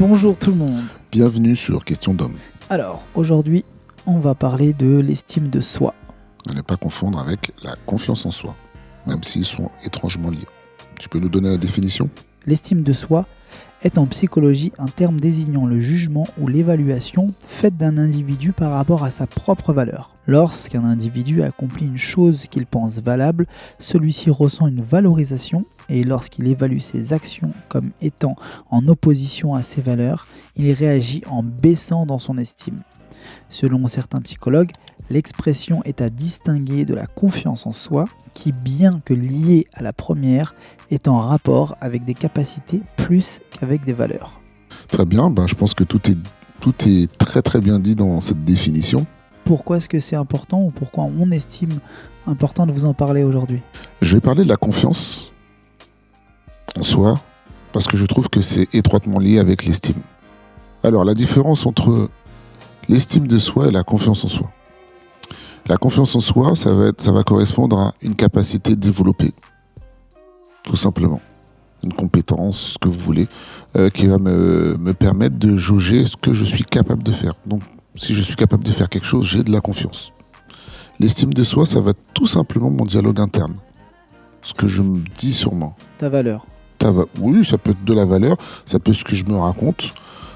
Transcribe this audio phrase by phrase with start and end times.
[0.00, 0.84] Bonjour tout le monde.
[1.12, 2.36] Bienvenue sur Question d'homme.
[2.68, 3.64] Alors, aujourd'hui,
[4.06, 5.94] on va parler de l'estime de soi.
[6.50, 8.56] À ne pas confondre avec la confiance en soi,
[9.06, 10.48] même s'ils sont étrangement liés.
[10.98, 12.10] Tu peux nous donner la définition?
[12.44, 13.26] L'estime de soi
[13.84, 19.04] est en psychologie un terme désignant le jugement ou l'évaluation faite d'un individu par rapport
[19.04, 20.10] à sa propre valeur.
[20.26, 23.46] Lorsqu'un individu accomplit une chose qu'il pense valable,
[23.78, 28.36] celui-ci ressent une valorisation et lorsqu'il évalue ses actions comme étant
[28.70, 30.26] en opposition à ses valeurs,
[30.56, 32.80] il réagit en baissant dans son estime.
[33.50, 34.70] Selon certains psychologues,
[35.10, 39.92] l'expression est à distinguer de la confiance en soi, qui, bien que liée à la
[39.92, 40.54] première,
[40.90, 44.40] est en rapport avec des capacités plus qu'avec des valeurs.
[44.88, 46.18] Très bien, ben, je pense que tout est,
[46.60, 49.06] tout est très très bien dit dans cette définition.
[49.44, 51.78] Pourquoi est-ce que c'est important ou pourquoi on estime
[52.26, 53.60] important de vous en parler aujourd'hui?
[54.00, 55.30] Je vais parler de la confiance
[56.78, 57.20] en soi,
[57.72, 60.00] parce que je trouve que c'est étroitement lié avec l'estime.
[60.82, 62.08] Alors la différence entre
[62.88, 64.50] l'estime de soi et la confiance en soi.
[65.66, 69.32] La confiance en soi, ça va, être, ça va correspondre à une capacité développée,
[70.62, 71.20] tout simplement.
[71.82, 73.28] Une compétence, ce que vous voulez,
[73.76, 77.34] euh, qui va me, me permettre de jauger ce que je suis capable de faire.
[77.46, 77.62] Donc,
[77.96, 80.12] si je suis capable de faire quelque chose, j'ai de la confiance.
[81.00, 83.56] L'estime de soi, ça va être tout simplement mon dialogue interne.
[84.42, 85.74] Ce que je me dis sur moi.
[85.98, 86.46] Ta valeur.
[86.78, 89.24] Ta va- oui, ça peut être de la valeur, ça peut être ce que je
[89.24, 89.92] me raconte,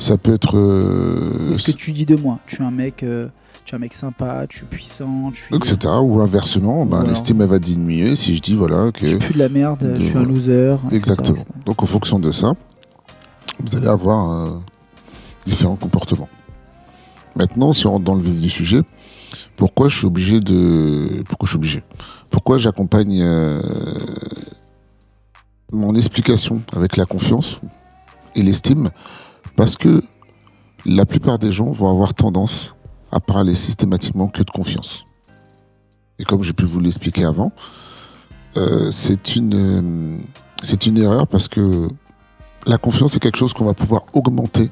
[0.00, 0.56] ça peut être.
[0.56, 2.38] euh, Ce que tu dis de moi.
[2.46, 3.28] Tu es un mec, euh,
[3.64, 5.76] tu es un mec sympa, tu es puissant, tu es, etc.
[6.02, 7.10] Ou inversement, ben, Voilà.
[7.10, 9.06] l'estime elle va diminuer si je dis voilà que.
[9.06, 10.72] je pue de la merde, de- je suis un loser.
[10.86, 11.36] etc., Exactement.
[11.36, 11.46] etc.
[11.66, 12.54] Donc en fonction de ça,
[13.60, 14.50] vous allez avoir euh,
[15.46, 16.28] différents comportements.
[17.36, 18.80] Maintenant, si on rentre dans le vif du sujet,
[19.56, 21.22] pourquoi je suis obligé de.
[21.28, 21.82] Pourquoi je suis obligé?
[22.30, 23.60] Pourquoi j'accompagne euh,
[25.72, 27.60] mon explication avec la confiance
[28.34, 28.90] et l'estime
[29.56, 30.02] Parce que
[30.86, 32.74] la plupart des gens vont avoir tendance
[33.12, 35.04] à parler systématiquement que de confiance.
[36.18, 37.52] Et comme j'ai pu vous l'expliquer avant,
[38.56, 41.88] euh, c'est une, euh, une erreur parce que
[42.66, 44.70] la confiance est quelque chose qu'on va pouvoir augmenter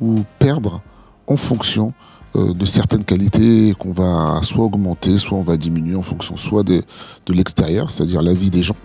[0.00, 0.82] ou perdre
[1.26, 1.92] en fonction
[2.36, 6.62] euh, de certaines qualités qu'on va soit augmenter, soit on va diminuer en fonction soit
[6.62, 6.82] de
[7.28, 8.76] l'extérieur, c'est-à-dire la vie des gens,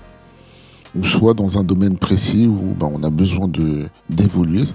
[0.95, 3.49] ou soit dans un domaine précis où ben, on a besoin
[4.09, 4.65] d'évoluer.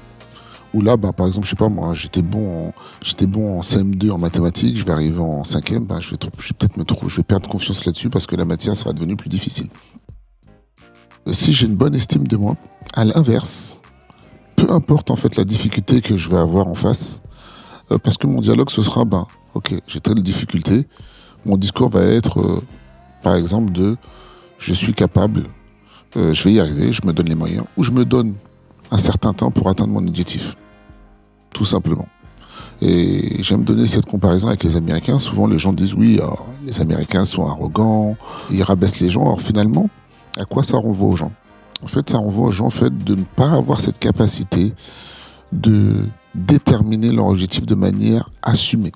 [0.75, 2.73] Ou là, ben, par exemple, je sais pas moi, j'étais bon, en,
[3.03, 6.77] j'étais bon en CM2 en mathématiques, je vais arriver en 5e, ben, je vais, peut-être
[6.77, 9.69] me perdre confiance là-dessus parce que la matière sera devenue plus difficile.
[11.29, 12.57] Euh, Si j'ai une bonne estime de moi,
[12.95, 13.81] à l'inverse,
[14.57, 17.21] peu importe en fait la difficulté que je vais avoir en face,
[17.91, 20.87] euh, parce que mon dialogue ce sera, ben, ok, j'ai telle difficulté,
[21.45, 22.63] mon discours va être, euh,
[23.23, 23.97] par exemple, de
[24.59, 25.45] je suis capable,
[26.15, 28.35] je vais y arriver, je me donne les moyens, ou je me donne
[28.91, 30.57] un certain temps pour atteindre mon objectif.
[31.53, 32.07] Tout simplement.
[32.83, 35.19] Et j'aime donner cette comparaison avec les Américains.
[35.19, 36.21] Souvent, les gens disent oui,
[36.67, 38.17] les Américains sont arrogants,
[38.51, 39.23] ils rabaissent les gens.
[39.23, 39.89] Alors finalement,
[40.37, 41.33] à quoi ça renvoie aux gens?
[41.83, 44.73] En fait, ça renvoie aux gens en fait, de ne pas avoir cette capacité
[45.53, 48.93] de déterminer leur objectif de manière assumée.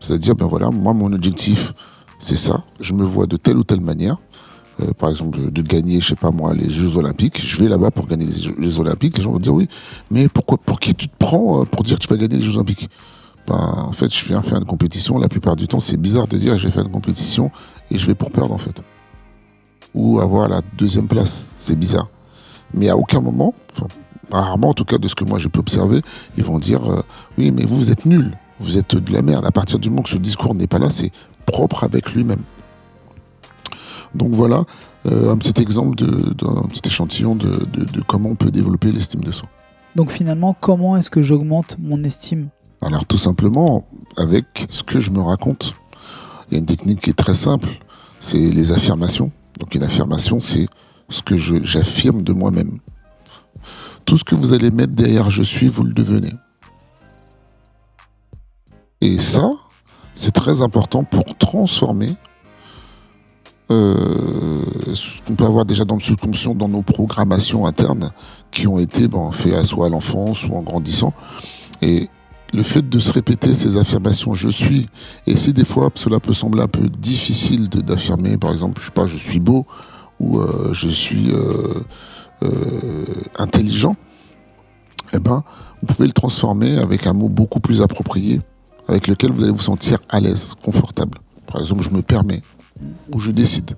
[0.00, 1.72] C'est-à-dire, ben voilà, moi, mon objectif,
[2.18, 2.62] c'est ça.
[2.80, 4.16] Je me vois de telle ou telle manière.
[4.80, 7.44] Euh, par exemple, de, gagner, je sais pas moi, les Jeux Olympiques.
[7.44, 9.18] Je vais là-bas pour gagner les Jeux, Olympiques.
[9.18, 9.68] Les gens vont dire oui,
[10.10, 12.44] mais pourquoi, pour qui tu te prends euh, pour dire que tu vas gagner les
[12.44, 12.88] Jeux Olympiques?
[13.46, 15.18] Ben, En fait, je viens faire une compétition.
[15.18, 17.50] La plupart du temps, c'est bizarre de dire je vais faire une compétition
[17.90, 18.82] et je vais pour perdre en fait.
[19.94, 21.48] Ou avoir la deuxième place.
[21.58, 22.08] C'est bizarre.
[22.72, 23.54] Mais à aucun moment,
[24.30, 26.00] rarement en tout cas de ce que moi j'ai pu observer,
[26.38, 27.02] ils vont dire euh,
[27.36, 28.36] oui, mais vous, vous êtes nuls.
[28.60, 29.44] Vous êtes de la merde.
[29.44, 31.10] À partir du moment que ce discours n'est pas là, c'est
[31.46, 32.42] propre avec lui-même.
[34.14, 34.64] Donc voilà
[35.06, 39.22] euh, un petit exemple, d'un petit échantillon de, de- de comment on peut développer l'estime
[39.22, 39.48] de soi.
[39.96, 42.48] Donc finalement, comment est-ce que j'augmente mon estime?
[42.80, 43.86] Alors tout simplement
[44.16, 45.72] avec ce que je me raconte.
[46.50, 47.68] Il y a une technique qui est très simple,
[48.20, 49.30] c'est les affirmations.
[49.58, 50.66] Donc une affirmation, c'est
[51.08, 52.78] ce que j'affirme de moi-même.
[54.04, 56.32] Tout ce que vous allez mettre derrière je suis, vous le devenez.
[59.00, 59.52] Et ça,
[60.14, 62.14] c'est très important pour transformer
[64.94, 68.10] ce qu'on peut avoir déjà dans le dans nos programmations internes
[68.50, 71.12] qui ont été bon, faites soit à l'enfance ou en grandissant.
[71.80, 72.08] Et
[72.52, 74.88] le fait de se répéter ces affirmations je suis,
[75.26, 78.92] et si des fois cela peut sembler un peu difficile d'affirmer, par exemple, je sais
[78.92, 79.66] pas, je suis beau
[80.20, 81.80] ou euh, je suis euh,
[82.42, 83.04] euh,
[83.38, 83.96] intelligent,
[85.14, 85.42] eh ben,
[85.80, 88.40] vous pouvez le transformer avec un mot beaucoup plus approprié,
[88.88, 91.18] avec lequel vous allez vous sentir à l'aise, confortable.
[91.46, 92.42] Par exemple, je me permets
[93.12, 93.72] ou je décide.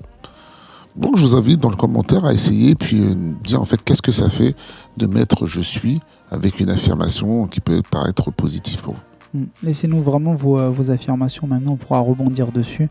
[0.97, 4.03] Donc je vous invite dans le commentaire à essayer puis euh, dire en fait qu'est-ce
[4.03, 4.55] que ça fait
[4.97, 9.41] de mettre je suis avec une affirmation qui peut paraître positive pour vous.
[9.41, 9.47] Mm.
[9.65, 12.89] Laissez-nous vraiment vos, euh, vos, affirmations, maintenant on pourra rebondir dessus.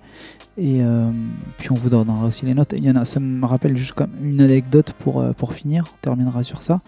[0.57, 1.09] Et euh,
[1.57, 2.73] puis on vous donnera aussi les notes.
[2.77, 5.97] Il y en a, ça me rappelle juste comme une anecdote pour, pour finir, on
[6.01, 6.81] terminera sur ça.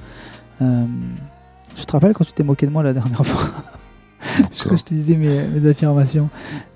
[0.60, 3.50] Je te rappelle quand tu t'es moqué de moi la dernière fois?
[4.72, 6.30] Je te disais mes, mes affirmations.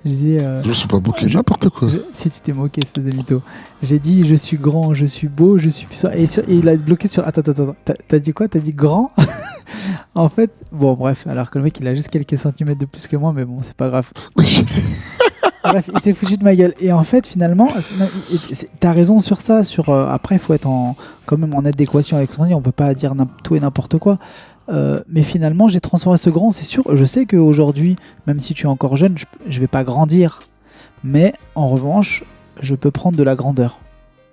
[0.04, 0.40] Je disais.
[0.40, 1.88] Euh, je me suis pas moqué, n'importe quoi.
[2.12, 3.42] si tu t'es moqué, espèce de mytho.
[3.82, 6.10] J'ai dit je suis grand, je suis beau, je suis puissant.
[6.12, 7.26] Et, il a bloqué sur.
[7.26, 7.94] Attends, attends, attends.
[8.08, 8.48] T'as dit quoi?
[8.48, 9.12] T'as dit grand?
[10.14, 13.06] En fait, bon, bref, alors que le mec il a juste quelques centimètres de plus
[13.06, 14.10] que moi, mais bon, c'est pas grave.
[14.36, 16.74] bref, il s'est foutu de ma gueule.
[16.80, 17.68] Et en fait, finalement,
[18.80, 19.64] t'as raison sur ça.
[19.64, 20.96] Sur, euh, après, il faut être en,
[21.26, 22.54] quand même en adéquation avec son dit.
[22.54, 23.14] On peut pas dire
[23.44, 24.18] tout et n'importe quoi.
[24.70, 26.84] Euh, mais finalement, j'ai transformé ce grand, c'est sûr.
[26.94, 27.96] Je sais qu'aujourd'hui,
[28.26, 30.40] même si tu es encore jeune, je, ne vais pas grandir.
[31.02, 32.24] Mais en revanche,
[32.60, 33.78] je peux prendre de la grandeur.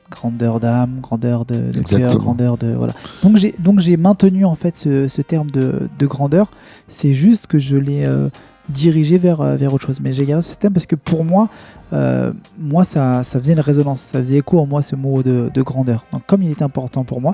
[0.09, 2.73] Grandeur d'âme, grandeur de, cœur, grandeur de.
[2.73, 2.93] Voilà.
[3.23, 6.51] Donc j'ai, donc j'ai maintenu en fait ce, terme de, grandeur.
[6.87, 8.29] C'est juste que je l'ai euh,
[8.69, 9.99] dirigé vers, euh, vers autre chose.
[9.99, 11.49] Mais j'ai gardé ce thème parce que pour moi,
[12.57, 16.05] moi ça, ça, faisait une résonance, ça faisait écho en moi ce mot de, grandeur.
[16.13, 17.33] Donc comme il est important pour moi,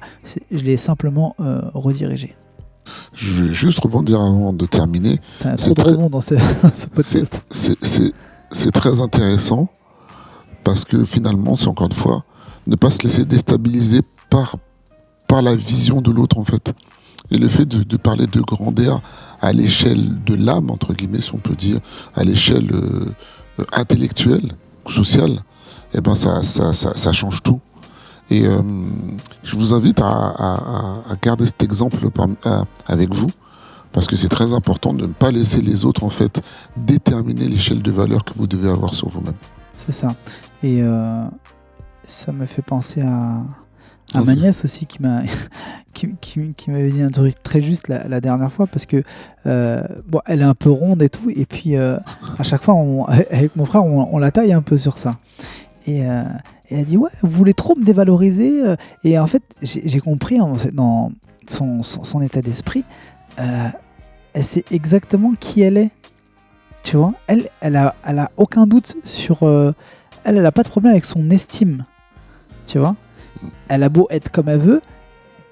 [0.52, 1.36] je l'ai simplement
[1.76, 2.36] redirigé.
[3.16, 5.20] Je vais juste rebondir avant de terminer.
[5.58, 6.36] C'est de dans ce,
[6.94, 7.42] podcast.
[7.50, 9.70] C'est très intéressant
[10.64, 12.24] parce que finalement, c'est encore une fois
[12.68, 14.56] ne pas se laisser déstabiliser par,
[15.28, 16.74] par la vision de l'autre en fait.
[17.32, 19.02] Et le fait de, parler de grandeur
[19.42, 21.80] à l'échelle de l'âme, entre guillemets, si on peut dire,
[22.16, 23.14] à l'échelle euh,
[23.74, 24.54] intellectuelle,
[24.88, 25.44] sociale,
[25.94, 27.60] eh ben ça, ça, ça change tout.
[28.34, 28.64] Et euh,
[29.44, 32.00] je vous invite à, garder cet exemple
[32.48, 33.30] euh, avec vous,
[33.92, 36.42] parce que c'est très important de ne pas laisser les autres en fait
[36.76, 39.36] déterminer l'échelle de valeur que vous devez avoir sur vous-même.
[39.78, 40.16] C'est ça.
[40.64, 41.26] Et euh,
[42.08, 43.44] ça me fait penser à,
[44.16, 45.22] ma nièce aussi qui m'a
[45.94, 49.04] qui, m'avait dit un truc très juste la, dernière fois parce que
[49.46, 52.00] bon elle est un peu ronde et tout et puis à
[52.44, 52.76] chaque fois
[53.08, 55.18] avec mon frère on, la taille un peu sur ça
[55.88, 56.06] et,
[56.74, 58.66] et elle dit ouais, vous voulez trop me dévaloriser.
[58.66, 58.76] Euh.
[59.04, 60.40] Et en fait, j'ai compris
[60.74, 61.12] dans
[61.48, 62.84] son, son, état d'esprit,
[63.40, 63.68] euh,
[64.34, 65.92] elle sait exactement qui elle est.
[66.84, 69.44] Tu vois, elle, elle a, elle a aucun doute sur.
[69.44, 69.74] Euh,
[70.24, 71.86] elle, elle a pas de problème avec son estime.
[72.66, 72.96] Tu vois,
[73.68, 74.82] elle a beau être comme elle veut,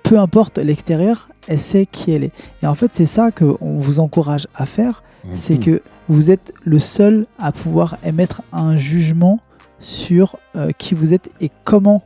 [0.04, 2.32] peu importe l'extérieur, elle sait qui elle est.
[2.64, 5.04] Et en fait, c'est ça qu'on vous encourage à faire,
[5.36, 5.64] c'est mhm.
[5.64, 9.40] que vous êtes le seul à pouvoir émettre un jugement
[9.82, 12.04] sur euh, qui vous êtes et comment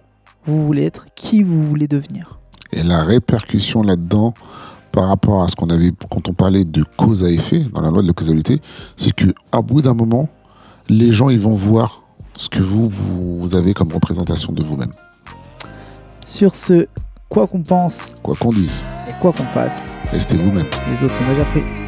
[0.48, 2.40] vous voulez être, qui vous voulez devenir.
[2.72, 4.34] Et la répercussion là-dedans,
[4.92, 7.90] par rapport à ce qu'on avait quand on parlait de cause à effet dans la
[7.90, 8.62] loi de la causalité,
[8.96, 10.30] c'est que à bout d'un moment,
[10.88, 12.04] les gens ils vont voir
[12.36, 14.92] ce que vous, vous avez comme représentation de vous-même.
[16.26, 16.88] Sur ce,
[17.30, 19.82] quoi qu'on pense, quoi qu'on dise, et quoi qu'on fasse,
[20.12, 20.66] restez vous-même.
[20.92, 21.85] Les autres sont déjà pris.